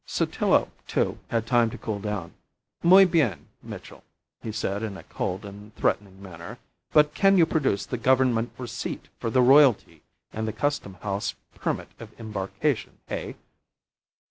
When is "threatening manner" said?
5.75-6.57